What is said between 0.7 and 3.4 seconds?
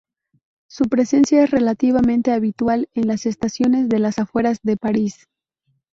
presencia es relativamente habitual en las